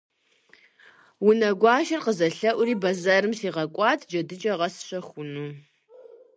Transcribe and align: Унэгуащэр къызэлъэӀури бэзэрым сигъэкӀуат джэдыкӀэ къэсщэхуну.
Унэгуащэр 1.27 2.01
къызэлъэӀури 2.05 2.75
бэзэрым 2.81 3.33
сигъэкӀуат 3.39 3.99
джэдыкӀэ 4.09 4.53
къэсщэхуну. 4.59 5.51